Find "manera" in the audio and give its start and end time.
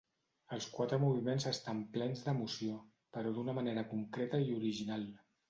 3.61-3.87